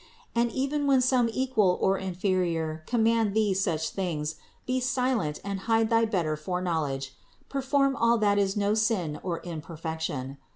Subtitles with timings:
[0.33, 4.33] And even when some equal or inferior command thee such things,
[4.65, 7.13] be silent and hide thy better foreknowledge;
[7.49, 10.39] perform all that is no sin or imperfection.